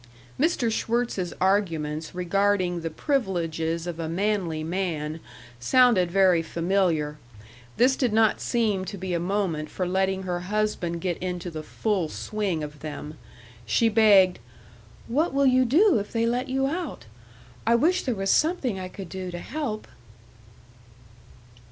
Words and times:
Mr. 0.39 0.71
Schwirtz's 0.71 1.31
arguments 1.39 2.15
regarding 2.15 2.81
the 2.81 2.89
privileges 2.89 3.85
of 3.85 3.99
a 3.99 4.09
manly 4.09 4.63
man 4.63 5.19
sounded 5.59 6.09
very 6.09 6.41
familiar. 6.41 7.19
This 7.77 7.95
did 7.95 8.11
not 8.11 8.41
seem 8.41 8.83
to 8.85 8.97
be 8.97 9.13
a 9.13 9.19
moment 9.19 9.69
for 9.69 9.87
letting 9.87 10.23
her 10.23 10.39
husband 10.39 11.01
get 11.01 11.19
into 11.19 11.51
the 11.51 11.61
full 11.61 12.09
swing 12.09 12.63
of 12.63 12.79
them. 12.79 13.13
She 13.63 13.89
begged: 13.89 14.39
"What 15.07 15.35
will 15.35 15.45
you 15.45 15.65
do 15.65 15.99
if 15.99 16.11
they 16.11 16.25
let 16.25 16.49
you 16.49 16.65
out? 16.65 17.05
I 17.67 17.75
wish 17.75 18.01
there 18.01 18.15
was 18.15 18.31
something 18.31 18.79
I 18.79 18.87
could 18.87 19.07
do 19.07 19.29
to 19.29 19.37
help." 19.37 19.87